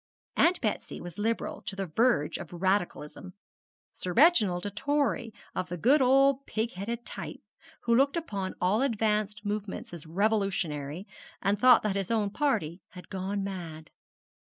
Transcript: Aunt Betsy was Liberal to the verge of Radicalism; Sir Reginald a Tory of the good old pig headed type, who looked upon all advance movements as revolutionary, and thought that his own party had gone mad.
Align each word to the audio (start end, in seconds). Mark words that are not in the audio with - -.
Aunt 0.35 0.59
Betsy 0.61 0.99
was 0.99 1.19
Liberal 1.19 1.61
to 1.61 1.75
the 1.75 1.85
verge 1.85 2.39
of 2.39 2.51
Radicalism; 2.51 3.35
Sir 3.93 4.13
Reginald 4.13 4.65
a 4.65 4.71
Tory 4.71 5.31
of 5.53 5.69
the 5.69 5.77
good 5.77 6.01
old 6.01 6.47
pig 6.47 6.71
headed 6.71 7.05
type, 7.05 7.41
who 7.83 7.93
looked 7.93 8.17
upon 8.17 8.55
all 8.59 8.81
advance 8.81 9.35
movements 9.45 9.93
as 9.93 10.07
revolutionary, 10.07 11.05
and 11.39 11.59
thought 11.59 11.83
that 11.83 11.95
his 11.95 12.09
own 12.09 12.31
party 12.31 12.81
had 12.93 13.09
gone 13.09 13.43
mad. 13.43 13.91